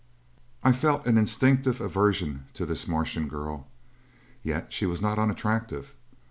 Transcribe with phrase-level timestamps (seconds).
[0.63, 3.67] I felt an instinctive aversion to this Martian girl.
[4.41, 5.93] Yet she was not unattractive.